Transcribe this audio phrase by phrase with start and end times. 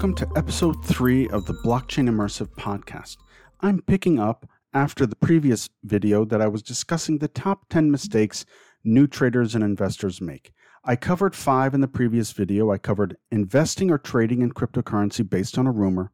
[0.00, 3.18] Welcome to episode three of the Blockchain Immersive podcast.
[3.60, 8.46] I'm picking up after the previous video that I was discussing the top 10 mistakes
[8.82, 10.52] new traders and investors make.
[10.84, 12.70] I covered five in the previous video.
[12.70, 16.12] I covered investing or trading in cryptocurrency based on a rumor,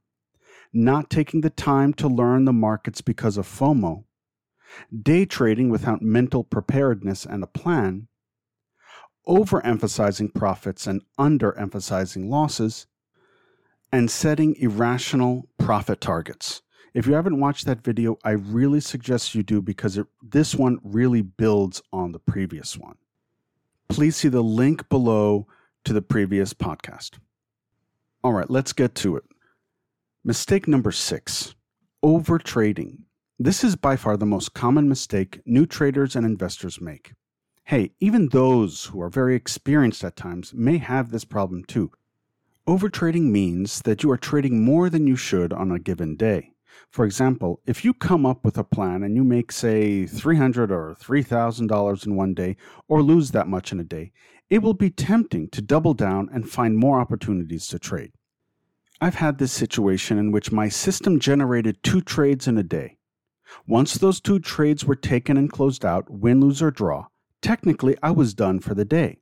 [0.73, 4.03] not taking the time to learn the markets because of FOMO,
[5.01, 8.09] day trading without mental preparedness and a plan,
[9.29, 12.89] overemphasizing profits and underemphasizing losses,
[13.93, 16.63] and setting irrational profit targets.
[16.95, 20.79] If you haven't watched that video, I really suggest you do because it, this one
[20.83, 22.97] really builds on the previous one.
[23.89, 25.47] Please see the link below
[25.85, 27.19] to the previous podcast.
[28.25, 29.25] All right, let's get to it.
[30.25, 31.55] Mistake number six
[32.05, 32.99] overtrading.
[33.39, 37.13] This is by far the most common mistake new traders and investors make.
[37.65, 41.91] Hey, even those who are very experienced at times may have this problem too.
[42.69, 46.51] Overtrading means that you are trading more than you should on a given day.
[46.91, 50.97] For example, if you come up with a plan and you make, say, 300 or
[51.01, 52.57] $3,000 in one day,
[52.89, 54.11] or lose that much in a day,
[54.51, 58.11] it will be tempting to double down and find more opportunities to trade.
[59.01, 62.99] I've had this situation in which my system generated two trades in a day.
[63.69, 67.07] Once those two trades were taken and closed out, win, lose, or draw,
[67.41, 69.21] technically I was done for the day.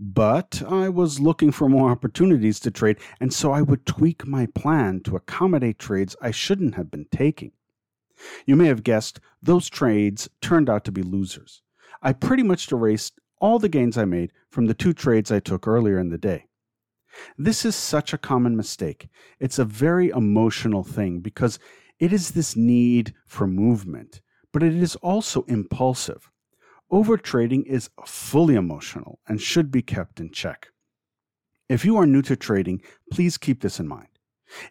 [0.00, 4.46] But I was looking for more opportunities to trade, and so I would tweak my
[4.46, 7.52] plan to accommodate trades I shouldn't have been taking.
[8.46, 11.62] You may have guessed those trades turned out to be losers.
[12.00, 15.66] I pretty much erased all the gains I made from the two trades I took
[15.66, 16.46] earlier in the day.
[17.36, 19.08] This is such a common mistake.
[19.40, 21.58] It's a very emotional thing because
[21.98, 24.20] it is this need for movement,
[24.52, 26.30] but it is also impulsive.
[26.90, 30.68] Overtrading is fully emotional and should be kept in check.
[31.68, 32.80] If you are new to trading,
[33.12, 34.08] please keep this in mind.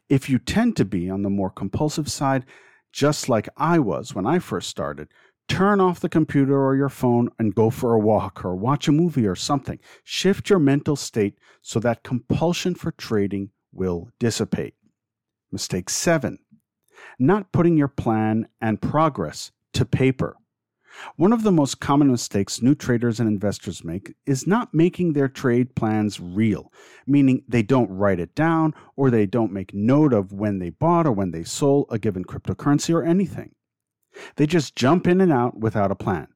[0.10, 2.46] If you tend to be on the more compulsive side,
[2.92, 5.10] just like I was when I first started,
[5.48, 8.92] turn off the computer or your phone and go for a walk or watch a
[8.92, 9.78] movie or something.
[10.04, 14.74] Shift your mental state so that compulsion for trading will dissipate.
[15.52, 16.40] Mistake seven,
[17.20, 20.36] not putting your plan and progress to paper.
[21.16, 25.28] One of the most common mistakes new traders and investors make is not making their
[25.28, 26.72] trade plans real,
[27.06, 31.06] meaning they don't write it down or they don't make note of when they bought
[31.06, 33.54] or when they sold a given cryptocurrency or anything.
[34.38, 36.30] They just jump in and out without a plan.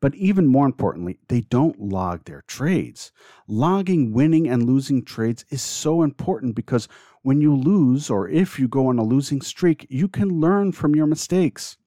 [0.00, 3.12] But even more importantly, they don't log their trades.
[3.46, 6.88] Logging winning and losing trades is so important because
[7.22, 10.94] when you lose or if you go on a losing streak, you can learn from
[10.94, 11.78] your mistakes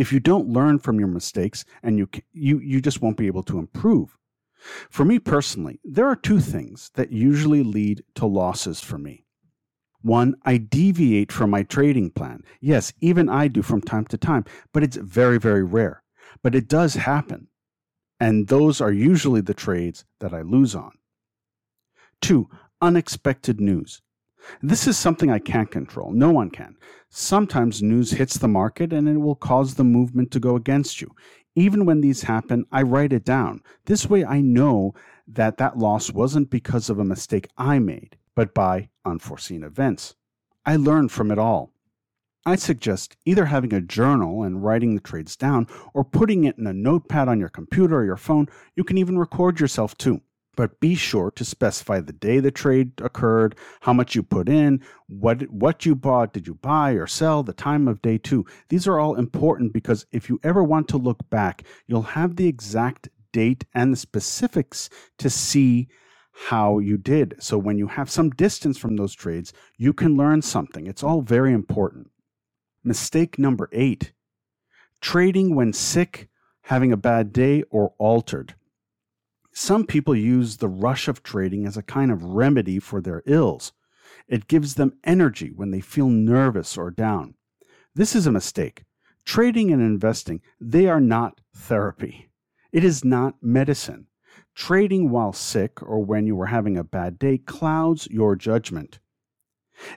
[0.00, 3.42] if you don't learn from your mistakes and you you you just won't be able
[3.42, 4.16] to improve.
[4.88, 9.26] For me personally there are two things that usually lead to losses for me.
[10.00, 12.44] One i deviate from my trading plan.
[12.62, 16.02] Yes even i do from time to time but it's very very rare.
[16.42, 17.48] But it does happen
[18.18, 20.92] and those are usually the trades that i lose on.
[22.22, 22.48] Two
[22.80, 24.00] unexpected news
[24.62, 26.12] this is something I can't control.
[26.12, 26.76] No one can.
[27.08, 31.10] Sometimes news hits the market and it will cause the movement to go against you.
[31.54, 33.62] Even when these happen, I write it down.
[33.86, 34.94] This way I know
[35.26, 40.14] that that loss wasn't because of a mistake I made, but by unforeseen events.
[40.64, 41.72] I learn from it all.
[42.46, 46.66] I suggest either having a journal and writing the trades down or putting it in
[46.66, 48.46] a notepad on your computer or your phone.
[48.76, 50.22] You can even record yourself too
[50.56, 54.82] but be sure to specify the day the trade occurred, how much you put in,
[55.06, 58.44] what what you bought, did you buy or sell, the time of day too.
[58.68, 62.48] These are all important because if you ever want to look back, you'll have the
[62.48, 65.88] exact date and the specifics to see
[66.32, 67.34] how you did.
[67.38, 70.86] So when you have some distance from those trades, you can learn something.
[70.86, 72.10] It's all very important.
[72.82, 74.12] Mistake number 8.
[75.00, 76.28] Trading when sick,
[76.62, 78.54] having a bad day or altered.
[79.52, 83.72] Some people use the rush of trading as a kind of remedy for their ills.
[84.28, 87.34] It gives them energy when they feel nervous or down.
[87.94, 88.84] This is a mistake.
[89.24, 92.30] Trading and investing, they are not therapy.
[92.72, 94.06] It is not medicine.
[94.54, 99.00] Trading while sick or when you are having a bad day clouds your judgment.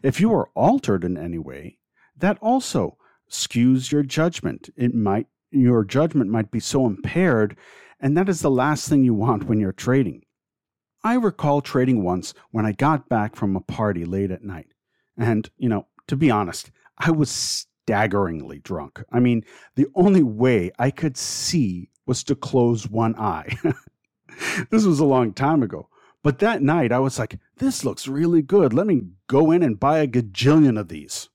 [0.02, 1.78] If you are altered in any way,
[2.18, 2.98] that also
[3.30, 4.70] skews your judgment.
[4.76, 7.56] It might your judgment might be so impaired
[8.04, 10.24] and that is the last thing you want when you're trading.
[11.06, 14.68] I recall trading once when I got back from a party late at night.
[15.18, 19.02] And, you know, to be honest, I was staggeringly drunk.
[19.10, 19.46] I mean,
[19.76, 23.58] the only way I could see was to close one eye.
[24.70, 25.88] this was a long time ago,
[26.24, 28.74] But that night, I was like, this looks really good.
[28.74, 31.30] Let me go in and buy a gajillion of these.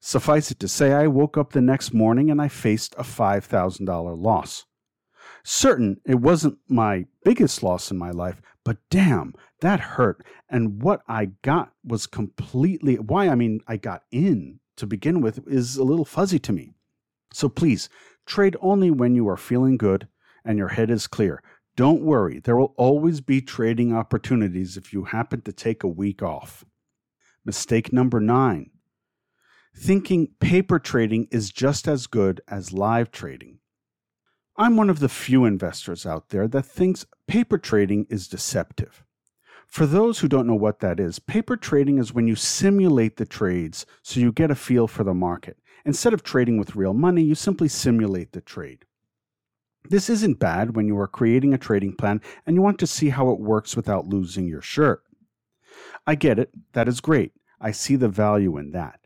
[0.00, 4.20] Suffice it to say, I woke up the next morning and I faced a $5,000
[4.20, 4.64] loss.
[5.50, 10.22] Certain it wasn't my biggest loss in my life, but damn, that hurt.
[10.50, 15.40] And what I got was completely why I mean I got in to begin with
[15.48, 16.74] is a little fuzzy to me.
[17.32, 17.88] So please
[18.26, 20.06] trade only when you are feeling good
[20.44, 21.42] and your head is clear.
[21.76, 26.22] Don't worry, there will always be trading opportunities if you happen to take a week
[26.22, 26.62] off.
[27.46, 28.68] Mistake number nine
[29.74, 33.60] thinking paper trading is just as good as live trading.
[34.60, 39.04] I'm one of the few investors out there that thinks paper trading is deceptive.
[39.68, 43.24] For those who don't know what that is, paper trading is when you simulate the
[43.24, 45.58] trades so you get a feel for the market.
[45.84, 48.84] Instead of trading with real money, you simply simulate the trade.
[49.88, 53.10] This isn't bad when you are creating a trading plan and you want to see
[53.10, 55.04] how it works without losing your shirt.
[56.04, 57.32] I get it, that is great.
[57.60, 58.98] I see the value in that.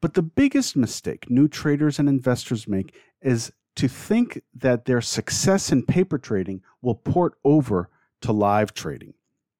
[0.00, 5.72] But the biggest mistake new traders and investors make is to think that their success
[5.72, 7.90] in paper trading will port over
[8.20, 9.14] to live trading.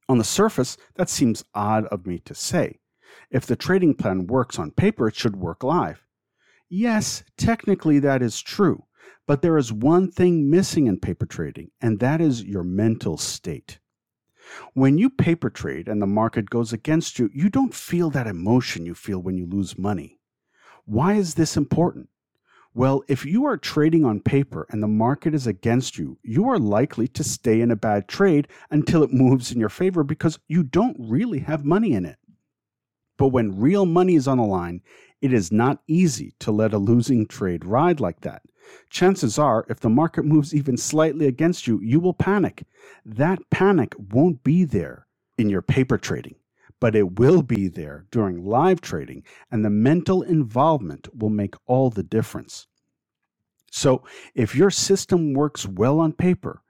[0.09, 2.81] On the surface, that seems odd of me to say.
[3.31, 6.07] If the trading plan works on paper, it should work live.
[6.69, 8.85] Yes, technically that is true.
[9.27, 13.79] But there is one thing missing in paper trading, and that is your mental state.
[14.75, 18.85] When you paper trade and the market goes against you, you don't feel that emotion
[18.85, 20.19] you feel when you lose money.
[20.85, 22.09] Why is this important?
[22.75, 26.59] Well, if you are trading on paper and the market is against you, you are
[26.59, 30.63] likely to stay in a bad trade until it moves in your favor because you
[30.63, 32.17] don't really have money in it.
[33.19, 34.81] But when real money is on the line,
[35.21, 38.43] it is not easy to let a losing trade ride like that.
[38.89, 42.65] Chances are, if the market moves even slightly against you, you will panic.
[43.05, 46.37] That panic won't be there in your paper trading,
[46.83, 51.91] but it will be there during live trading, and the mental involvement will make all
[51.91, 52.67] the difference.
[53.71, 54.03] So,
[54.35, 56.61] if your system works well on paper,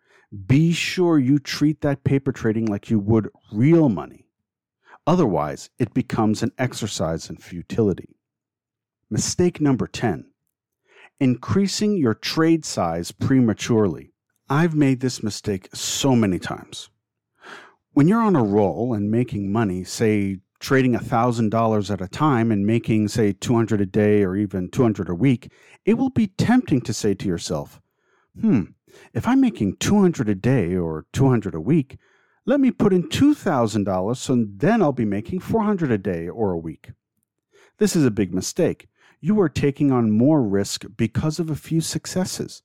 [0.46, 4.26] be sure you treat that paper trading like you would real money.
[5.06, 8.14] Otherwise, it becomes an exercise in futility.
[9.08, 10.26] Mistake number 10
[11.20, 14.12] increasing your trade size prematurely.
[14.50, 16.90] I've made this mistake so many times.
[17.94, 22.66] When you're on a roll and making money, say trading $1,000 at a time and
[22.66, 25.52] making, say, 200 a day or even 200 a week,
[25.84, 27.80] it will be tempting to say to yourself,
[28.40, 28.62] hmm,
[29.12, 31.98] if I'm making 200 a day or 200 a week,
[32.46, 36.58] let me put in $2,000 so then I'll be making 400 a day or a
[36.58, 36.92] week.
[37.78, 38.88] This is a big mistake
[39.24, 42.62] you are taking on more risk because of a few successes.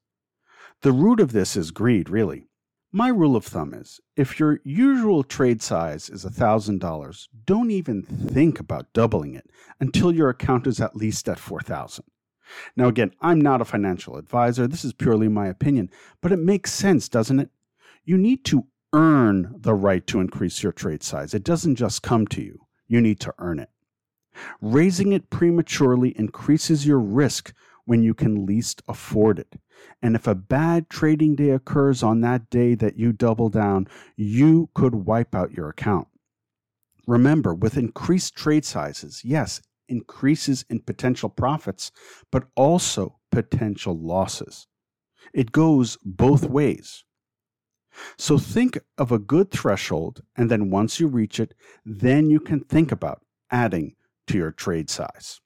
[0.82, 2.47] The root of this is greed, really.
[2.98, 8.60] My rule of thumb is if your usual trade size is $1,000, don't even think
[8.60, 9.48] about doubling it
[9.80, 12.04] until your account is at least at 4000
[12.76, 14.66] Now, again, I'm not a financial advisor.
[14.66, 15.92] This is purely my opinion,
[16.24, 17.52] but it makes sense, doesn't it?
[18.04, 21.36] You need to earn the right to increase your trade size.
[21.36, 23.70] It doesn't just come to you, you need to earn it.
[24.60, 27.54] Raising it prematurely increases your risk
[27.88, 29.56] when you can least afford it.
[30.02, 34.70] And if a bad trading day occurs on that day that you double down, you
[34.76, 36.10] could wipe out your account.
[37.08, 41.94] Remember, with increased trade sizes, yes, increases in potential profits,
[42.30, 44.68] but also potential losses.
[45.34, 47.06] It goes both ways.
[48.18, 51.54] So think of a good threshold, and then once you reach it,
[51.86, 53.96] then you can think about adding
[54.28, 55.40] to your trade size.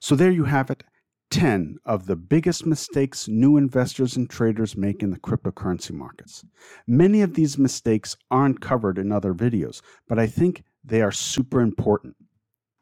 [0.00, 0.84] So there you have it
[1.30, 6.44] 10 of the biggest mistakes new investors and traders make in the cryptocurrency markets.
[6.86, 11.60] Many of these mistakes aren't covered in other videos, but I think they are super
[11.60, 12.16] important.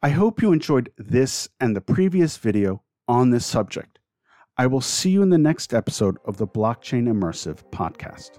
[0.02, 3.98] I hope you enjoyed this and the previous video on this subject.
[4.56, 8.38] I will see you in the next episode of the Blockchain Immersive podcast.